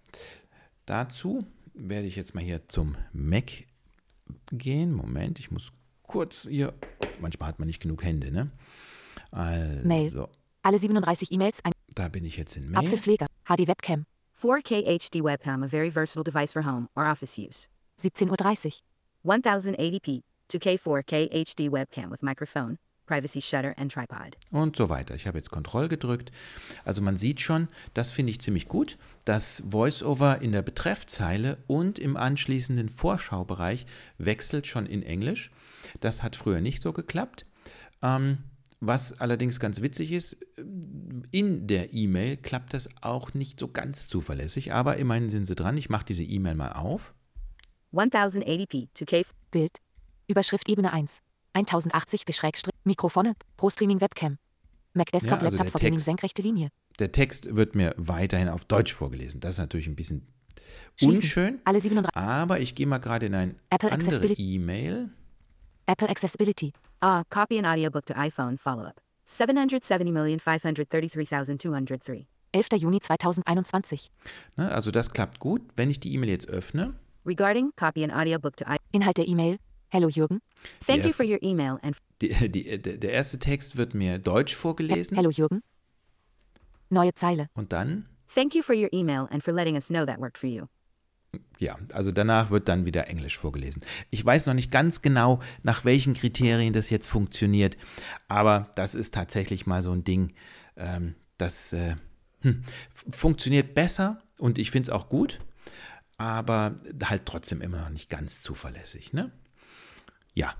Dazu 0.85 1.45
werde 1.73 2.07
ich 2.07 2.15
jetzt 2.15 2.35
mal 2.35 2.43
hier 2.43 2.67
zum 2.67 2.95
Mac 3.13 3.65
gehen. 4.51 4.91
Moment, 4.91 5.39
ich 5.39 5.51
muss 5.51 5.71
kurz 6.03 6.47
hier. 6.49 6.73
Manchmal 7.19 7.49
hat 7.49 7.59
man 7.59 7.67
nicht 7.67 7.81
genug 7.81 8.03
Hände, 8.03 8.31
ne? 8.31 8.49
Also. 9.31 9.87
Mail. 9.87 10.27
Alle 10.63 10.79
37 10.79 11.31
E-Mails. 11.31 11.61
Da 11.95 12.07
bin 12.07 12.25
ich 12.25 12.37
jetzt 12.37 12.57
in 12.57 12.69
Mail. 12.69 12.85
Apfelpfleger. 12.85 13.27
HD 13.45 13.67
Webcam. 13.67 14.05
4K 14.39 14.85
HD 14.85 15.21
webcam, 15.21 15.63
a 15.63 15.67
very 15.67 15.89
versatile 15.89 16.23
device 16.23 16.53
for 16.53 16.61
home 16.61 16.87
or 16.95 17.03
office 17.05 17.37
use. 17.37 17.67
17.30 18.01 18.81
Uhr. 19.25 19.35
1080p, 19.37 20.21
2K 20.49 20.77
4K 20.79 21.29
HD 21.29 21.69
webcam 21.69 22.09
with 22.09 22.23
microphone, 22.23 22.77
Privacy 23.09 23.41
Shutter 23.41 23.73
and 23.79 23.91
Tripod. 23.91 24.37
Und 24.51 24.75
so 24.75 24.87
weiter. 24.87 25.15
Ich 25.15 25.25
habe 25.25 25.39
jetzt 25.39 25.49
Kontroll 25.49 25.87
gedrückt. 25.87 26.31
Also 26.85 27.01
man 27.01 27.17
sieht 27.17 27.41
schon, 27.41 27.67
das 27.95 28.11
finde 28.11 28.29
ich 28.29 28.39
ziemlich 28.39 28.67
gut, 28.67 28.99
dass 29.25 29.63
VoiceOver 29.71 30.43
in 30.43 30.51
der 30.51 30.61
Betreffzeile 30.61 31.57
und 31.65 31.97
im 31.97 32.15
anschließenden 32.15 32.87
Vorschaubereich 32.87 33.87
wechselt 34.19 34.67
schon 34.67 34.85
in 34.85 35.01
Englisch. 35.01 35.49
Das 36.01 36.21
hat 36.21 36.35
früher 36.35 36.61
nicht 36.61 36.83
so 36.83 36.93
geklappt. 36.93 37.47
Ähm, 38.03 38.37
was 38.79 39.19
allerdings 39.19 39.59
ganz 39.59 39.81
witzig 39.81 40.11
ist, 40.11 40.37
in 41.31 41.65
der 41.65 41.93
E-Mail 41.93 42.37
klappt 42.37 42.75
das 42.75 42.89
auch 43.01 43.33
nicht 43.33 43.59
so 43.59 43.69
ganz 43.69 44.07
zuverlässig, 44.07 44.71
aber 44.71 44.97
immerhin 44.97 45.31
sind 45.31 45.45
sie 45.45 45.55
dran. 45.55 45.77
Ich 45.77 45.89
mache 45.89 46.05
diese 46.05 46.23
E-Mail 46.23 46.53
mal 46.53 46.73
auf. 46.73 47.15
1080p 47.91 48.89
2K 48.95 49.25
Bild. 49.49 49.77
Überschrift 50.27 50.69
Ebene 50.69 50.93
1. 50.93 51.23
1080 51.59 52.25
Beschrägstrich 52.25 52.73
Mikrofone 52.83 53.35
Pro 53.57 53.69
Streaming 53.69 54.01
Webcam. 54.01 54.37
Mac 54.93 55.11
Desktop 55.11 55.39
ja, 55.39 55.45
also 55.45 55.57
Laptop 55.57 55.79
Verbindung 55.79 55.99
senkrechte 55.99 56.41
Linie. 56.41 56.69
Der 56.99 57.11
Text 57.11 57.55
wird 57.55 57.75
mir 57.75 57.93
weiterhin 57.97 58.49
auf 58.49 58.65
Deutsch 58.65 58.93
vorgelesen. 58.93 59.39
Das 59.39 59.55
ist 59.55 59.59
natürlich 59.59 59.87
ein 59.87 59.95
bisschen 59.95 60.27
Schließen. 60.97 61.15
unschön. 61.15 61.61
Alle 61.63 61.79
37. 61.79 62.15
Aber 62.15 62.59
ich 62.59 62.75
gehe 62.75 62.87
mal 62.87 62.97
gerade 62.97 63.27
in 63.27 63.35
ein 63.35 63.55
Apple 63.69 63.91
andere 63.91 64.25
E-Mail. 64.25 65.09
Apple 65.85 66.09
Accessibility. 66.09 66.73
Ah, 67.01 67.23
copy 67.29 67.59
an 67.59 67.65
audiobook 67.65 68.05
to 68.05 68.13
iPhone 68.15 68.57
follow-up. 68.57 68.99
770,533,203. 69.27 72.25
11. 72.51 72.67
Juni 72.77 72.99
2021. 72.99 74.11
Ne, 74.57 74.71
also 74.71 74.91
das 74.91 75.11
klappt 75.11 75.39
gut. 75.39 75.61
Wenn 75.75 75.89
ich 75.89 75.99
die 75.99 76.13
E-Mail 76.13 76.29
jetzt 76.29 76.47
öffne. 76.49 76.93
Regarding 77.25 77.71
copy 77.75 78.03
an 78.03 78.11
audiobook 78.11 78.55
to 78.57 78.65
iPhone. 78.65 78.77
Inhalt 78.91 79.17
der 79.17 79.27
E-Mail. 79.27 79.57
Hello 79.91 80.07
Jürgen. 80.07 80.41
Thank 80.85 81.05
you 81.05 81.13
for 81.13 81.25
your 81.25 81.41
email 81.41 81.79
and 81.81 81.97
die, 82.21 82.49
die, 82.49 82.81
der 82.81 83.11
erste 83.11 83.39
Text 83.39 83.77
wird 83.77 83.93
mir 83.93 84.19
deutsch 84.19 84.55
vorgelesen. 84.55 85.15
Hello 85.15 85.31
Jürgen. 85.31 85.63
Neue 86.89 87.13
Zeile. 87.13 87.49
Und 87.53 87.71
dann? 87.71 88.05
Thank 88.33 88.55
you 88.55 88.61
for 88.61 88.75
your 88.75 88.89
email 88.93 89.27
and 89.31 89.43
for 89.43 89.53
letting 89.53 89.75
us 89.75 89.87
know 89.87 90.05
that 90.05 90.19
worked 90.19 90.37
for 90.37 90.49
you. 90.49 90.65
Ja, 91.59 91.77
also 91.91 92.11
danach 92.11 92.51
wird 92.51 92.67
dann 92.67 92.85
wieder 92.85 93.07
Englisch 93.07 93.37
vorgelesen. 93.37 93.83
Ich 94.09 94.23
weiß 94.23 94.45
noch 94.45 94.53
nicht 94.53 94.71
ganz 94.71 95.01
genau, 95.01 95.39
nach 95.61 95.85
welchen 95.85 96.13
Kriterien 96.13 96.73
das 96.73 96.89
jetzt 96.89 97.07
funktioniert, 97.07 97.77
aber 98.27 98.63
das 98.75 98.95
ist 98.95 99.13
tatsächlich 99.13 99.67
mal 99.67 99.81
so 99.81 99.91
ein 99.91 100.03
Ding, 100.03 100.33
ähm, 100.77 101.15
das 101.37 101.73
äh, 101.73 101.95
hm, 102.41 102.63
funktioniert 102.93 103.75
besser 103.75 104.21
und 104.37 104.57
ich 104.57 104.71
finde 104.71 104.89
es 104.89 104.95
auch 104.95 105.09
gut, 105.09 105.39
aber 106.17 106.75
halt 107.03 107.25
trotzdem 107.25 107.61
immer 107.61 107.81
noch 107.81 107.89
nicht 107.89 108.09
ganz 108.09 108.41
zuverlässig. 108.41 109.13
Ne? 109.13 109.31
Ja, 110.33 110.55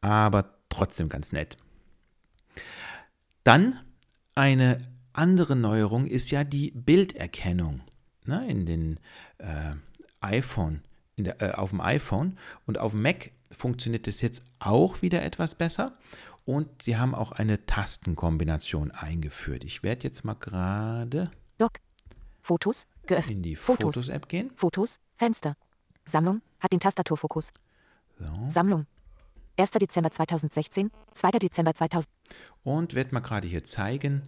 aber 0.00 0.54
trotzdem 0.68 1.08
ganz 1.08 1.32
nett. 1.32 1.56
Dann 3.44 3.80
eine 4.34 4.80
andere 5.12 5.56
Neuerung 5.56 6.06
ist 6.06 6.30
ja 6.30 6.44
die 6.44 6.72
Bilderkennung 6.72 7.82
ne, 8.24 8.46
in 8.48 8.66
den 8.66 9.00
äh, 9.38 9.74
iPhone, 10.20 10.82
der, 11.16 11.40
äh, 11.40 11.52
auf 11.52 11.70
dem 11.70 11.80
iPhone 11.80 12.38
und 12.66 12.78
auf 12.78 12.92
dem 12.92 13.02
Mac 13.02 13.30
funktioniert 13.50 14.06
das 14.06 14.20
jetzt 14.20 14.42
auch 14.58 15.02
wieder 15.02 15.22
etwas 15.22 15.54
besser 15.54 15.96
und 16.44 16.82
sie 16.82 16.96
haben 16.96 17.14
auch 17.14 17.32
eine 17.32 17.64
Tastenkombination 17.66 18.90
eingeführt. 18.90 19.64
Ich 19.64 19.82
werde 19.82 20.04
jetzt 20.04 20.24
mal 20.24 20.34
gerade 20.34 21.30
Doc 21.58 21.80
Fotos 22.42 22.86
geöffnet 23.06 23.36
in 23.36 23.42
die 23.42 23.56
Fotos-App 23.56 24.22
Fotos, 24.22 24.28
gehen. 24.28 24.50
Fotos 24.56 25.00
Fenster 25.16 25.56
Sammlung 26.04 26.42
hat 26.60 26.72
den 26.72 26.80
Tastaturfokus. 26.80 27.52
So. 28.18 28.26
Sammlung 28.48 28.86
1. 29.56 29.70
Dezember 29.72 30.10
2016, 30.10 30.90
2. 31.12 31.30
Dezember 31.32 31.74
2000 31.74 32.10
und 32.62 32.94
werde 32.94 33.14
mal 33.14 33.20
gerade 33.20 33.46
hier 33.46 33.64
zeigen, 33.64 34.22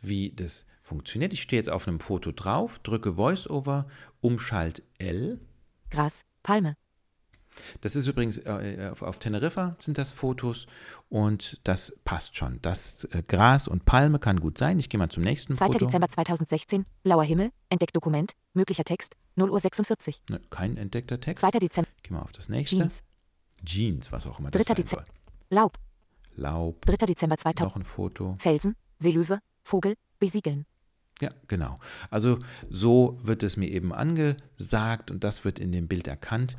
wie 0.00 0.30
das 0.30 0.64
funktioniert. 0.82 1.32
Ich 1.32 1.42
stehe 1.42 1.60
jetzt 1.60 1.70
auf 1.70 1.88
einem 1.88 2.00
Foto 2.00 2.32
drauf, 2.32 2.78
drücke 2.80 3.16
VoiceOver, 3.16 3.86
Umschalt 4.20 4.82
L. 4.98 5.40
Gras, 5.90 6.22
Palme. 6.42 6.76
Das 7.80 7.96
ist 7.96 8.06
übrigens 8.06 8.38
äh, 8.38 8.88
auf, 8.92 9.02
auf, 9.02 9.18
Teneriffa 9.18 9.74
sind 9.80 9.98
das 9.98 10.12
Fotos 10.12 10.66
und 11.08 11.60
das 11.64 11.98
passt 12.04 12.36
schon. 12.36 12.60
Das 12.62 13.04
äh, 13.06 13.22
Gras 13.26 13.66
und 13.66 13.84
Palme 13.84 14.20
kann 14.20 14.38
gut 14.38 14.58
sein. 14.58 14.78
Ich 14.78 14.88
gehe 14.88 14.98
mal 14.98 15.08
zum 15.08 15.24
nächsten 15.24 15.56
2. 15.56 15.66
Foto. 15.66 15.78
Dezember 15.86 16.08
2016, 16.08 16.86
blauer 17.02 17.24
Himmel, 17.24 17.50
entdeckt 17.68 17.96
Dokument, 17.96 18.32
möglicher 18.52 18.84
Text, 18.84 19.16
0 19.34 19.50
Uhr 19.50 19.58
46. 19.58 20.22
Ne, 20.30 20.40
kein 20.50 20.76
entdeckter 20.76 21.18
Text. 21.20 21.40
2. 21.40 21.58
Dezember. 21.58 21.90
Geh 22.02 22.14
mal 22.14 22.22
auf 22.22 22.32
das 22.32 22.48
nächste. 22.48 22.76
Jeans. 22.76 23.02
Jeans, 23.64 24.12
was 24.12 24.26
auch 24.26 24.38
immer 24.38 24.50
3. 24.50 24.58
das 24.58 24.66
sein 24.68 24.76
Dezember. 24.76 25.04
soll. 25.04 25.14
Laub. 25.50 25.78
Laub. 26.36 26.84
3. 26.86 27.06
Dezember 27.06 27.36
2000. 27.36 27.68
Noch 27.68 27.76
ein 27.76 27.84
Foto. 27.84 28.36
Felsen, 28.38 28.76
Seelöwe, 28.98 29.40
Vogel, 29.62 29.94
besiegeln. 30.18 30.66
Ja, 31.20 31.30
genau. 31.48 31.80
Also 32.10 32.38
so 32.70 33.18
wird 33.22 33.42
es 33.42 33.56
mir 33.56 33.68
eben 33.68 33.92
angesagt 33.92 35.10
und 35.10 35.24
das 35.24 35.44
wird 35.44 35.58
in 35.58 35.72
dem 35.72 35.88
Bild 35.88 36.06
erkannt. 36.06 36.56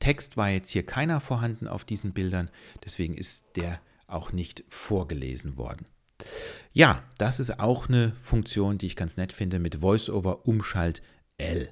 Text 0.00 0.36
war 0.36 0.50
jetzt 0.50 0.70
hier 0.70 0.84
keiner 0.84 1.20
vorhanden 1.20 1.68
auf 1.68 1.84
diesen 1.84 2.12
Bildern, 2.12 2.50
deswegen 2.84 3.14
ist 3.14 3.44
der 3.54 3.80
auch 4.08 4.32
nicht 4.32 4.64
vorgelesen 4.68 5.56
worden. 5.56 5.86
Ja, 6.72 7.02
das 7.18 7.38
ist 7.38 7.60
auch 7.60 7.88
eine 7.88 8.12
Funktion, 8.16 8.78
die 8.78 8.86
ich 8.86 8.96
ganz 8.96 9.16
nett 9.16 9.32
finde 9.32 9.58
mit 9.58 9.80
VoiceOver 9.80 10.46
Umschalt 10.48 11.02
L. 11.38 11.70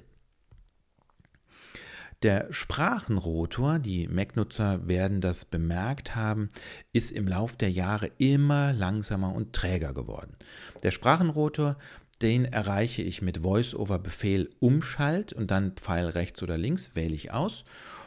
Der 2.23 2.47
Sprachenrotor, 2.51 3.79
die 3.79 4.07
Mac-Nutzer 4.07 4.87
werden 4.87 5.19
das 5.19 5.43
bemerkt 5.43 6.15
haben, 6.15 6.47
ist 6.93 7.11
im 7.11 7.27
Lauf 7.27 7.57
der 7.57 7.69
Jahre 7.69 8.11
immer 8.17 8.71
langsamer 8.71 9.35
und 9.35 9.53
träger 9.53 9.93
geworden. 9.93 10.37
Der 10.83 10.91
Sprachenrotor 10.91 11.77
den 12.21 12.45
erreiche 12.45 13.01
ich 13.01 13.21
mit 13.21 13.39
Voice-over-Befehl 13.39 14.49
Umschalt 14.59 15.33
und 15.33 15.51
dann 15.51 15.73
Pfeil 15.73 16.07
rechts 16.07 16.41
oder 16.41 16.57
links 16.57 16.95
wähle 16.95 17.13
ich 17.13 17.33
aus. 17.33 17.65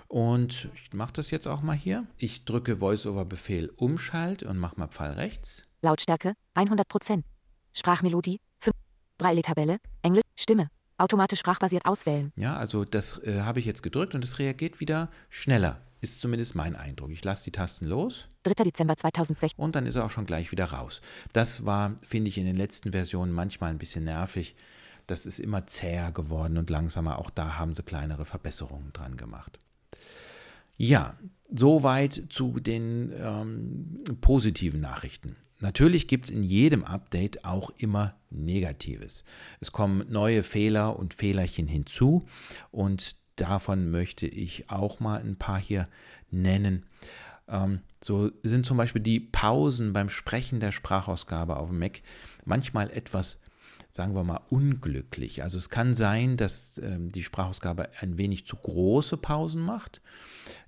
Und 0.09 0.71
ich 0.75 0.95
mache 0.95 1.13
das 1.13 1.31
jetzt 1.31 1.47
auch 1.47 1.61
mal 1.61 1.77
hier. 1.77 2.07
Ich 2.17 2.47
drücke 2.47 2.79
Voice-over-Befehl 2.79 3.71
Umschalt 3.77 4.43
und 4.43 4.57
mache 4.57 4.79
mal 4.79 4.89
Pfeil 4.89 5.13
rechts. 5.13 5.65
Lautstärke 5.83 6.33
100%. 6.55 7.25
Sprachmelodie 7.75 8.41
5. 8.61 8.75
Braille-Tabelle, 9.19 9.79
Englisch, 10.01 10.25
Stimme. 10.35 10.71
Automatisch 10.99 11.41
sprachbasiert 11.41 11.85
auswählen. 11.85 12.33
Ja, 12.37 12.57
also 12.57 12.85
das 12.85 13.23
äh, 13.25 13.43
habe 13.43 13.61
ich 13.61 13.67
jetzt 13.67 13.83
gedrückt 13.83 14.15
und 14.15 14.25
es 14.25 14.39
reagiert 14.39 14.81
wieder 14.81 15.11
schneller. 15.29 15.81
Ist 16.01 16.21
zumindest 16.21 16.55
mein 16.55 16.77
Eindruck. 16.77 17.11
Ich 17.11 17.25
lasse 17.25 17.45
die 17.45 17.53
Tasten 17.53 17.87
los. 17.87 18.29
3. 18.45 18.65
Dezember 18.65 18.97
2016. 18.97 19.63
Und 19.63 19.75
dann 19.75 19.87
ist 19.87 19.97
er 19.97 20.05
auch 20.05 20.11
schon 20.11 20.27
gleich 20.27 20.53
wieder 20.53 20.67
raus. 20.67 21.01
Das 21.33 21.65
war, 21.65 21.95
finde 22.03 22.29
ich, 22.29 22.39
in 22.39 22.47
den 22.47 22.57
letzten 22.57 22.93
Versionen 22.93 23.33
manchmal 23.33 23.71
ein 23.71 23.79
bisschen 23.79 24.05
nervig. 24.05 24.55
Das 25.07 25.27
ist 25.27 25.39
immer 25.39 25.67
zäher 25.67 26.13
geworden 26.13 26.59
und 26.59 26.71
langsamer. 26.71 27.19
Auch 27.19 27.31
da 27.31 27.59
haben 27.59 27.75
sie 27.75 27.83
kleinere 27.83 28.25
Verbesserungen 28.25 28.93
dran 28.93 29.17
gemacht. 29.17 29.59
Ja, 30.77 31.17
soweit 31.51 32.13
zu 32.29 32.61
den 32.61 33.13
ähm, 33.19 34.05
positiven 34.21 34.81
Nachrichten. 34.81 35.37
Natürlich 35.61 36.07
gibt 36.07 36.27
es 36.27 36.31
in 36.31 36.43
jedem 36.43 36.85
Update 36.85 37.45
auch 37.45 37.71
immer 37.79 38.15
Negatives. 38.31 39.25
Es 39.61 39.73
kommen 39.73 40.05
neue 40.11 40.43
Fehler 40.43 40.99
und 40.99 41.15
Fehlerchen 41.15 41.67
hinzu 41.67 42.27
und 42.71 43.17
davon 43.37 43.91
möchte 43.91 44.27
ich 44.27 44.71
auch 44.71 45.01
mal 45.01 45.21
ein 45.21 45.37
paar 45.37 45.59
hier 45.59 45.89
nennen. 46.31 46.85
Ähm, 47.49 47.81
so 48.03 48.31
sind 48.43 48.67
zum 48.67 48.77
Beispiel 48.77 49.03
die 49.03 49.21
Pausen 49.21 49.93
beim 49.93 50.11
Sprechen 50.11 50.61
der 50.61 50.73
Sprachausgabe 50.73 51.57
auf 51.57 51.69
dem 51.69 51.79
Mac 51.79 52.03
manchmal 52.45 52.91
etwas, 52.91 53.39
sagen 53.91 54.15
wir 54.15 54.25
mal, 54.25 54.41
unglücklich. 54.49 55.43
Also 55.43 55.59
es 55.59 55.71
kann 55.71 55.95
sein, 55.95 56.37
dass 56.37 56.79
ähm, 56.79 57.11
die 57.11 57.23
Sprachausgabe 57.23 57.91
ein 58.01 58.19
wenig 58.19 58.47
zu 58.47 58.57
große 58.57 59.17
Pausen 59.17 59.63
macht. 59.63 60.01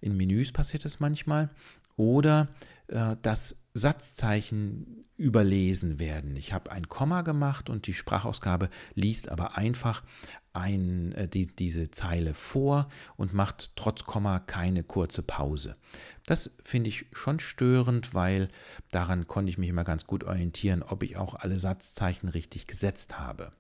In 0.01 0.17
Menüs 0.17 0.53
passiert 0.53 0.85
das 0.85 1.01
manchmal. 1.01 1.51
Oder 1.99 2.49
äh, 2.87 3.17
dass 3.21 3.57
Satzzeichen 3.75 5.05
überlesen 5.19 5.99
werden. 5.99 6.37
Ich 6.37 6.53
habe 6.53 6.71
ein 6.71 6.89
Komma 6.89 7.23
gemacht 7.23 7.69
und 7.69 7.87
die 7.87 7.95
Sprachausgabe 7.95 8.71
liest 8.95 9.29
aber 9.29 9.59
einfach 9.59 10.05
ein, 10.53 11.13
äh, 11.13 11.29
die, 11.29 11.49
diese 11.49 11.91
Zeile 11.91 12.35
vor 12.35 12.89
und 13.17 13.35
macht 13.35 13.77
trotz 13.77 14.05
Komma 14.05 14.39
keine 14.39 14.85
kurze 14.85 15.23
Pause. 15.23 15.77
Das 16.25 16.57
finde 16.65 16.89
ich 16.89 17.07
schon 17.13 17.41
störend, 17.41 18.15
weil 18.15 18.49
daran 18.91 19.27
konnte 19.27 19.51
ich 19.51 19.59
mich 19.59 19.69
immer 19.69 19.85
ganz 19.85 20.07
gut 20.07 20.25
orientieren, 20.25 20.83
ob 20.83 21.03
ich 21.03 21.17
auch 21.17 21.35
alle 21.35 21.59
Satzzeichen 21.59 22.29
richtig 22.29 22.67
gesetzt 22.67 23.19
habe. 23.19 23.53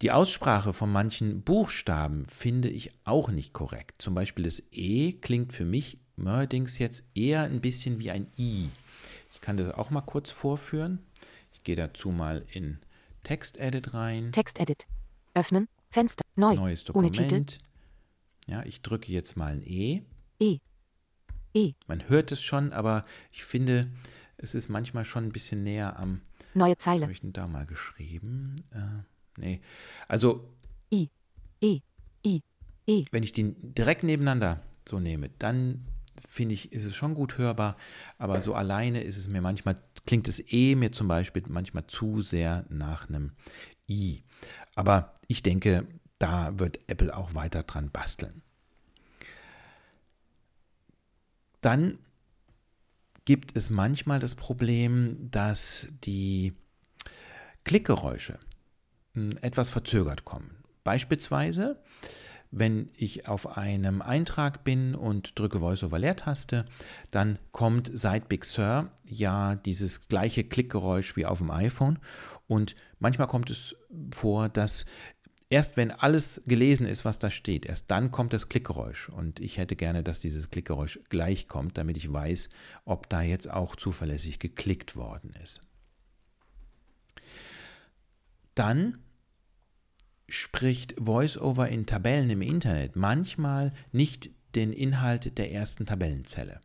Die 0.00 0.10
Aussprache 0.10 0.72
von 0.72 0.90
manchen 0.90 1.42
Buchstaben 1.42 2.26
finde 2.26 2.68
ich 2.68 2.90
auch 3.04 3.30
nicht 3.30 3.52
korrekt. 3.52 4.02
Zum 4.02 4.14
Beispiel 4.14 4.44
das 4.44 4.60
E 4.72 5.12
klingt 5.12 5.52
für 5.52 5.64
mich 5.64 6.01
neuerdings 6.16 6.78
jetzt 6.78 7.04
eher 7.14 7.42
ein 7.42 7.60
bisschen 7.60 7.98
wie 7.98 8.10
ein 8.10 8.26
I. 8.38 8.68
Ich 9.34 9.40
kann 9.40 9.56
das 9.56 9.74
auch 9.74 9.90
mal 9.90 10.02
kurz 10.02 10.30
vorführen. 10.30 10.98
Ich 11.52 11.62
gehe 11.62 11.76
dazu 11.76 12.10
mal 12.10 12.44
in 12.52 12.78
Textedit 13.24 13.94
rein. 13.94 14.32
Textedit. 14.32 14.86
Öffnen. 15.34 15.68
Fenster. 15.90 16.24
Neu. 16.36 16.54
Neues 16.54 16.88
Ohne 16.94 17.10
Dokument. 17.10 17.50
Titel. 17.50 17.64
Ja, 18.46 18.64
ich 18.64 18.82
drücke 18.82 19.12
jetzt 19.12 19.36
mal 19.36 19.52
ein 19.52 19.62
E. 19.62 20.02
E. 20.40 20.58
E. 21.54 21.74
Man 21.86 22.08
hört 22.08 22.32
es 22.32 22.42
schon, 22.42 22.72
aber 22.72 23.04
ich 23.30 23.44
finde, 23.44 23.88
es 24.36 24.54
ist 24.54 24.68
manchmal 24.68 25.04
schon 25.04 25.24
ein 25.24 25.32
bisschen 25.32 25.62
näher 25.62 25.98
am. 25.98 26.22
Neue 26.54 26.76
Zeile. 26.76 27.02
habe 27.02 27.12
ich 27.12 27.20
denn 27.20 27.32
da 27.32 27.46
mal 27.46 27.66
geschrieben? 27.66 28.56
Äh, 28.72 29.40
nee. 29.40 29.60
Also, 30.08 30.48
I. 30.92 31.08
E. 31.60 31.80
I. 32.24 32.42
E. 32.86 33.04
wenn 33.10 33.22
ich 33.22 33.32
die 33.32 33.54
direkt 33.54 34.02
nebeneinander 34.02 34.60
so 34.88 34.98
nehme, 34.98 35.30
dann 35.38 35.86
finde 36.28 36.54
ich, 36.54 36.72
ist 36.72 36.84
es 36.84 36.94
schon 36.94 37.14
gut 37.14 37.38
hörbar, 37.38 37.76
aber 38.18 38.40
so 38.40 38.54
alleine 38.54 39.02
ist 39.02 39.18
es 39.18 39.28
mir 39.28 39.40
manchmal, 39.40 39.76
klingt 40.06 40.28
das 40.28 40.42
E 40.52 40.74
mir 40.74 40.92
zum 40.92 41.08
Beispiel 41.08 41.42
manchmal 41.48 41.86
zu 41.86 42.20
sehr 42.20 42.64
nach 42.68 43.08
einem 43.08 43.32
I. 43.88 44.22
Aber 44.74 45.14
ich 45.28 45.42
denke, 45.42 45.86
da 46.18 46.58
wird 46.58 46.78
Apple 46.86 47.16
auch 47.16 47.34
weiter 47.34 47.62
dran 47.62 47.90
basteln. 47.90 48.42
Dann 51.60 51.98
gibt 53.24 53.56
es 53.56 53.70
manchmal 53.70 54.18
das 54.18 54.34
Problem, 54.34 55.30
dass 55.30 55.88
die 56.04 56.54
Klickgeräusche 57.64 58.38
mh, 59.14 59.36
etwas 59.42 59.70
verzögert 59.70 60.24
kommen. 60.24 60.62
Beispielsweise, 60.84 61.80
wenn 62.52 62.90
ich 62.94 63.28
auf 63.28 63.56
einem 63.56 64.02
Eintrag 64.02 64.62
bin 64.62 64.94
und 64.94 65.38
drücke 65.38 65.58
Voice-over-Leertaste, 65.58 66.66
dann 67.10 67.38
kommt 67.50 67.90
seit 67.92 68.28
Big 68.28 68.44
Sur 68.44 68.92
ja 69.04 69.54
dieses 69.56 70.06
gleiche 70.06 70.44
Klickgeräusch 70.44 71.16
wie 71.16 71.26
auf 71.26 71.38
dem 71.38 71.50
iPhone. 71.50 71.98
Und 72.46 72.76
manchmal 72.98 73.26
kommt 73.26 73.48
es 73.48 73.74
vor, 74.14 74.50
dass 74.50 74.84
erst 75.48 75.78
wenn 75.78 75.90
alles 75.90 76.42
gelesen 76.46 76.86
ist, 76.86 77.06
was 77.06 77.18
da 77.18 77.30
steht, 77.30 77.64
erst 77.64 77.90
dann 77.90 78.10
kommt 78.10 78.34
das 78.34 78.50
Klickgeräusch. 78.50 79.08
Und 79.08 79.40
ich 79.40 79.56
hätte 79.56 79.74
gerne, 79.74 80.02
dass 80.02 80.20
dieses 80.20 80.50
Klickgeräusch 80.50 81.00
gleich 81.08 81.48
kommt, 81.48 81.78
damit 81.78 81.96
ich 81.96 82.12
weiß, 82.12 82.50
ob 82.84 83.08
da 83.08 83.22
jetzt 83.22 83.50
auch 83.50 83.76
zuverlässig 83.76 84.38
geklickt 84.38 84.94
worden 84.94 85.34
ist. 85.42 85.62
Dann 88.54 88.98
spricht 90.32 90.94
VoiceOver 90.98 91.68
in 91.68 91.84
Tabellen 91.84 92.30
im 92.30 92.40
Internet 92.40 92.96
manchmal 92.96 93.72
nicht 93.92 94.30
den 94.54 94.72
Inhalt 94.72 95.36
der 95.36 95.52
ersten 95.52 95.84
Tabellenzelle. 95.84 96.60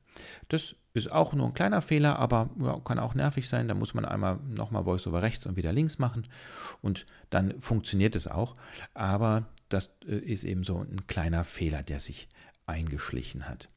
Das 0.47 0.75
ist 0.93 1.11
auch 1.11 1.33
nur 1.33 1.47
ein 1.47 1.53
kleiner 1.53 1.81
Fehler, 1.81 2.17
aber 2.17 2.49
ja, 2.59 2.79
kann 2.79 2.97
auch 2.97 3.13
nervig 3.13 3.49
sein. 3.49 3.67
Da 3.67 3.75
muss 3.75 3.93
man 3.93 4.05
einmal 4.05 4.39
nochmal 4.47 4.85
VoiceOver 4.85 5.21
rechts 5.21 5.45
und 5.45 5.57
wieder 5.57 5.73
links 5.73 5.99
machen 5.99 6.27
und 6.81 7.05
dann 7.29 7.59
funktioniert 7.59 8.15
es 8.15 8.27
auch. 8.27 8.55
Aber 8.93 9.47
das 9.69 9.91
äh, 10.07 10.15
ist 10.15 10.45
eben 10.45 10.63
so 10.63 10.79
ein 10.79 11.05
kleiner 11.07 11.43
Fehler, 11.43 11.83
der 11.83 11.99
sich 11.99 12.29
eingeschlichen 12.65 13.49
hat. 13.49 13.69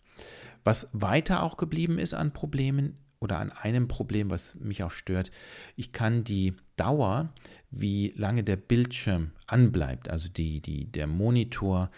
Was 0.62 0.88
weiter 0.92 1.42
auch 1.42 1.56
geblieben 1.56 1.98
ist 1.98 2.14
an 2.14 2.32
Problemen 2.32 2.96
oder 3.18 3.38
an 3.38 3.50
einem 3.50 3.88
Problem, 3.88 4.30
was 4.30 4.54
mich 4.54 4.82
auch 4.84 4.92
stört, 4.92 5.30
ich 5.76 5.92
kann 5.92 6.24
die 6.24 6.54
Dauer, 6.80 7.28
wie 7.70 8.14
lange 8.16 8.42
der 8.42 8.56
Bildschirm 8.56 9.32
anbleibt, 9.46 10.08
also 10.08 10.30
die, 10.30 10.62
die, 10.62 10.86
der 10.86 11.06
Monitor, 11.06 11.90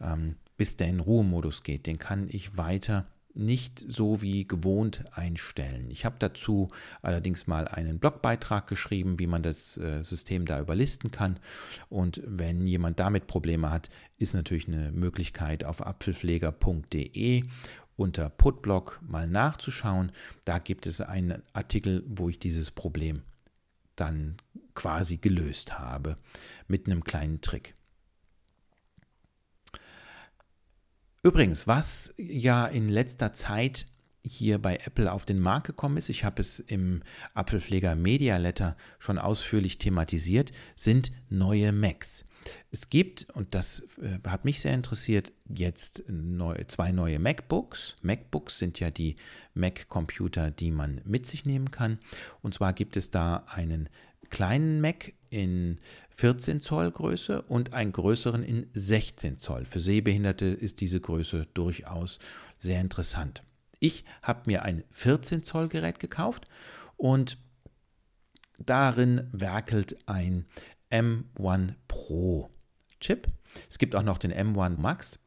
ähm, 0.00 0.36
bis 0.56 0.78
der 0.78 0.88
in 0.88 1.00
Ruhemodus 1.00 1.62
geht, 1.62 1.86
den 1.86 1.98
kann 1.98 2.26
ich 2.30 2.56
weiter 2.56 3.06
nicht 3.34 3.78
so 3.86 4.22
wie 4.22 4.48
gewohnt 4.48 5.04
einstellen. 5.12 5.90
Ich 5.90 6.06
habe 6.06 6.16
dazu 6.18 6.68
allerdings 7.02 7.46
mal 7.48 7.68
einen 7.68 7.98
Blogbeitrag 7.98 8.66
geschrieben, 8.66 9.18
wie 9.18 9.26
man 9.26 9.42
das 9.42 9.76
äh, 9.76 10.02
System 10.02 10.46
da 10.46 10.58
überlisten 10.58 11.10
kann. 11.10 11.38
Und 11.90 12.22
wenn 12.24 12.66
jemand 12.66 12.98
damit 12.98 13.26
Probleme 13.26 13.70
hat, 13.70 13.90
ist 14.16 14.32
natürlich 14.32 14.68
eine 14.68 14.90
Möglichkeit 14.90 15.64
auf 15.64 15.86
apfelpfleger.de 15.86 17.44
unter 17.96 18.30
Putblog 18.30 19.00
mal 19.06 19.28
nachzuschauen. 19.28 20.12
Da 20.46 20.58
gibt 20.58 20.86
es 20.86 21.02
einen 21.02 21.42
Artikel, 21.52 22.02
wo 22.08 22.30
ich 22.30 22.38
dieses 22.38 22.70
Problem 22.70 23.22
dann 24.00 24.36
quasi 24.74 25.18
gelöst 25.18 25.78
habe 25.78 26.16
mit 26.68 26.86
einem 26.86 27.04
kleinen 27.04 27.40
Trick. 27.40 27.74
Übrigens, 31.22 31.66
was 31.66 32.14
ja 32.16 32.66
in 32.66 32.88
letzter 32.88 33.34
Zeit 33.34 33.86
hier 34.22 34.58
bei 34.58 34.76
Apple 34.76 35.12
auf 35.12 35.26
den 35.26 35.40
Markt 35.40 35.66
gekommen 35.66 35.96
ist, 35.96 36.08
ich 36.08 36.24
habe 36.24 36.40
es 36.40 36.60
im 36.60 37.02
Apfelpfleger 37.34 37.94
Media 37.94 38.36
Letter 38.38 38.76
schon 38.98 39.18
ausführlich 39.18 39.78
thematisiert, 39.78 40.52
sind 40.76 41.12
neue 41.28 41.72
Macs. 41.72 42.24
Es 42.70 42.88
gibt, 42.88 43.28
und 43.34 43.54
das 43.54 43.80
äh, 43.98 44.18
hat 44.26 44.44
mich 44.44 44.60
sehr 44.60 44.74
interessiert, 44.74 45.32
jetzt 45.48 46.04
neu, 46.08 46.62
zwei 46.68 46.92
neue 46.92 47.18
MacBooks. 47.18 47.96
MacBooks 48.02 48.58
sind 48.58 48.80
ja 48.80 48.90
die 48.90 49.16
Mac-Computer, 49.54 50.50
die 50.50 50.70
man 50.70 51.00
mit 51.04 51.26
sich 51.26 51.44
nehmen 51.44 51.70
kann. 51.70 51.98
Und 52.42 52.54
zwar 52.54 52.72
gibt 52.72 52.96
es 52.96 53.10
da 53.10 53.44
einen 53.48 53.88
kleinen 54.30 54.80
Mac 54.80 55.12
in 55.28 55.78
14 56.16 56.60
Zoll 56.60 56.90
Größe 56.90 57.42
und 57.42 57.72
einen 57.72 57.92
größeren 57.92 58.42
in 58.42 58.66
16 58.74 59.38
Zoll. 59.38 59.64
Für 59.64 59.80
Sehbehinderte 59.80 60.46
ist 60.46 60.80
diese 60.80 61.00
Größe 61.00 61.46
durchaus 61.54 62.18
sehr 62.58 62.80
interessant. 62.80 63.42
Ich 63.80 64.04
habe 64.22 64.42
mir 64.46 64.62
ein 64.62 64.84
14 64.90 65.42
Zoll 65.42 65.68
Gerät 65.68 65.98
gekauft 65.98 66.46
und 66.96 67.38
darin 68.58 69.28
werkelt 69.32 69.96
ein 70.06 70.46
M1 70.90 71.74
Pro 72.10 72.50
Chip. 72.98 73.28
Es 73.68 73.78
gibt 73.78 73.94
auch 73.94 74.02
noch 74.02 74.18
den 74.18 74.32
M1 74.32 74.80
Max. 74.80 75.20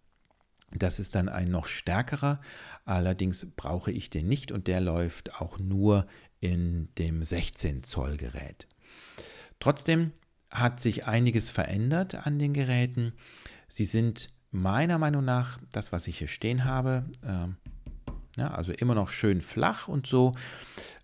Das 0.74 1.00
ist 1.00 1.16
dann 1.16 1.30
ein 1.30 1.50
noch 1.50 1.68
stärkerer, 1.68 2.42
allerdings 2.84 3.48
brauche 3.56 3.90
ich 3.90 4.10
den 4.10 4.28
nicht 4.28 4.52
und 4.52 4.68
der 4.68 4.82
läuft 4.82 5.40
auch 5.40 5.60
nur 5.60 6.08
in 6.42 6.90
dem 6.98 7.24
16 7.24 7.84
Zoll 7.84 8.18
Gerät. 8.18 8.68
Trotzdem 9.62 10.12
hat 10.50 10.82
sich 10.82 11.06
einiges 11.06 11.50
verändert 11.50 12.16
an 12.28 12.38
den 12.38 12.54
Geräten. 12.54 13.14
Sie 13.70 13.86
sind 13.86 14.34
meiner 14.52 14.98
Meinung 14.98 15.24
nach, 15.24 15.60
das 15.72 15.94
was 15.94 16.08
ich 16.08 16.18
hier 16.18 16.28
stehen 16.28 16.66
habe, 16.66 17.06
äh, 17.22 17.48
ja, 18.42 18.52
also 18.52 18.74
immer 18.74 18.96
noch 18.96 19.10
schön 19.10 19.40
flach 19.40 19.88
und 19.88 20.06
so. 20.06 20.34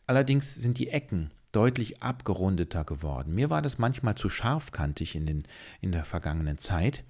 Allerdings 0.08 0.56
sind 0.56 0.78
die 0.78 0.90
Ecken 0.90 1.32
deutlich 1.52 2.02
abgerundeter 2.02 2.84
geworden. 2.84 3.34
Mir 3.34 3.50
war 3.50 3.62
das 3.62 3.78
manchmal 3.78 4.16
zu 4.16 4.30
scharfkantig 4.30 5.16
in, 5.16 5.26
den, 5.26 5.44
in 5.82 5.92
der 5.92 6.06
vergangenen 6.06 6.58
Zeit. 6.58 7.04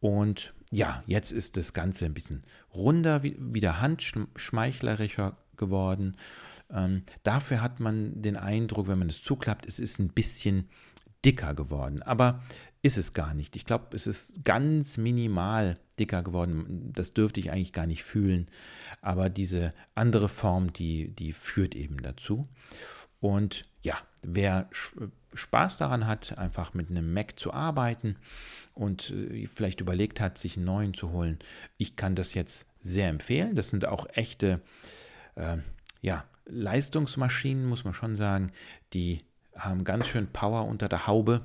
Und 0.00 0.54
ja, 0.70 1.02
jetzt 1.06 1.32
ist 1.32 1.56
das 1.56 1.72
Ganze 1.72 2.04
ein 2.04 2.14
bisschen 2.14 2.44
runder, 2.74 3.22
wieder 3.22 3.80
handschmeichlerischer 3.80 5.36
geworden. 5.56 6.16
Ähm, 6.72 7.02
dafür 7.22 7.60
hat 7.60 7.80
man 7.80 8.22
den 8.22 8.36
Eindruck, 8.36 8.88
wenn 8.88 8.98
man 8.98 9.08
es 9.08 9.22
zuklappt, 9.22 9.66
es 9.66 9.78
ist 9.78 9.98
ein 9.98 10.10
bisschen 10.10 10.68
dicker 11.24 11.54
geworden. 11.54 12.02
Aber 12.02 12.42
ist 12.82 12.96
es 12.96 13.12
gar 13.12 13.34
nicht. 13.34 13.56
Ich 13.56 13.66
glaube, 13.66 13.94
es 13.94 14.06
ist 14.06 14.44
ganz 14.44 14.96
minimal 14.96 15.74
dicker 15.98 16.22
geworden. 16.22 16.92
Das 16.94 17.12
dürfte 17.12 17.40
ich 17.40 17.50
eigentlich 17.50 17.74
gar 17.74 17.86
nicht 17.86 18.04
fühlen. 18.04 18.48
Aber 19.02 19.28
diese 19.28 19.74
andere 19.94 20.28
Form, 20.28 20.72
die, 20.72 21.08
die 21.08 21.32
führt 21.32 21.74
eben 21.74 22.02
dazu. 22.02 22.48
Und 23.20 23.64
ja, 23.82 23.96
wer 24.22 24.68
Spaß 25.34 25.76
daran 25.76 26.06
hat, 26.06 26.38
einfach 26.38 26.74
mit 26.74 26.90
einem 26.90 27.12
Mac 27.12 27.38
zu 27.38 27.52
arbeiten 27.52 28.16
und 28.74 29.10
äh, 29.10 29.46
vielleicht 29.46 29.80
überlegt 29.80 30.20
hat, 30.20 30.38
sich 30.38 30.56
einen 30.56 30.66
neuen 30.66 30.94
zu 30.94 31.12
holen, 31.12 31.38
ich 31.76 31.96
kann 31.96 32.14
das 32.14 32.34
jetzt 32.34 32.70
sehr 32.80 33.08
empfehlen. 33.08 33.54
Das 33.54 33.70
sind 33.70 33.86
auch 33.86 34.06
echte 34.14 34.60
äh, 35.36 35.58
ja, 36.00 36.24
Leistungsmaschinen, 36.46 37.66
muss 37.66 37.84
man 37.84 37.94
schon 37.94 38.16
sagen. 38.16 38.52
Die 38.92 39.22
haben 39.54 39.84
ganz 39.84 40.08
schön 40.08 40.26
Power 40.32 40.66
unter 40.66 40.88
der 40.88 41.06
Haube. 41.06 41.42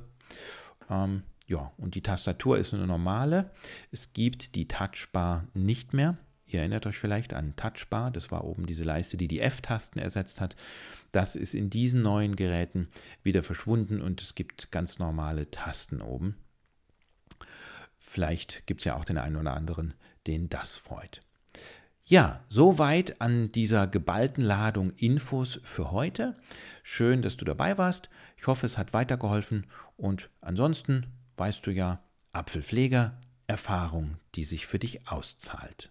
Ähm, 0.90 1.24
ja, 1.48 1.72
und 1.78 1.96
die 1.96 2.02
Tastatur 2.02 2.58
ist 2.58 2.74
eine 2.74 2.88
normale. 2.88 3.52
Es 3.92 4.14
gibt 4.14 4.56
die 4.56 4.68
Touchbar 4.68 5.46
nicht 5.54 5.94
mehr 5.94 6.18
Ihr 6.46 6.60
erinnert 6.60 6.86
euch 6.86 6.98
vielleicht 6.98 7.34
an 7.34 7.56
Touchbar, 7.56 8.12
das 8.12 8.32
war 8.32 8.44
oben 8.44 8.68
diese 8.68 8.84
Leiste, 8.84 9.18
die 9.18 9.28
die 9.28 9.42
F-Tasten 9.42 10.00
ersetzt 10.00 10.42
hat. 10.42 10.56
Das 11.12 11.36
ist 11.36 11.56
in 11.56 11.70
diesen 11.70 12.02
neuen 12.02 12.36
Geräten 12.36 12.90
wieder 13.24 13.42
verschwunden 13.42 14.02
und 14.02 14.22
es 14.22 14.36
gibt 14.36 14.72
ganz 14.72 15.00
normale 15.00 15.50
Tasten 15.50 16.02
oben. 16.02 16.36
Vielleicht 17.98 18.68
gibt 18.68 18.82
es 18.82 18.86
ja 18.86 18.96
auch 18.96 19.06
den 19.06 19.18
einen 19.18 19.36
oder 19.36 19.56
anderen, 19.56 19.96
den 20.28 20.48
das 20.48 20.78
freut. 20.78 21.22
Ja, 22.08 22.46
soweit 22.50 23.20
an 23.20 23.52
dieser 23.52 23.88
geballten 23.88 24.44
Ladung 24.44 24.92
Infos 24.92 25.60
für 25.64 25.92
heute. 25.92 26.38
Schön, 26.84 27.24
dass 27.24 27.36
du 27.36 27.46
dabei 27.46 27.80
warst. 27.80 28.10
Ich 28.38 28.46
hoffe, 28.46 28.68
es 28.68 28.78
hat 28.78 28.94
weitergeholfen 28.94 29.66
und 29.98 30.30
ansonsten 30.40 31.08
weißt 31.38 31.66
du 31.66 31.72
ja, 31.72 32.04
Apfelpfleger, 32.32 33.20
Erfahrung, 33.48 34.18
die 34.36 34.44
sich 34.44 34.68
für 34.68 34.78
dich 34.78 35.08
auszahlt. 35.08 35.90